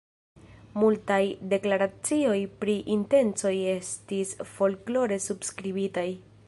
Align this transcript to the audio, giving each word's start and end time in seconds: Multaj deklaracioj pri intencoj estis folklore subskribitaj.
Multaj 0.83 1.19
deklaracioj 1.51 2.39
pri 2.63 2.77
intencoj 2.97 3.55
estis 3.77 4.35
folklore 4.57 5.21
subskribitaj. 5.29 6.09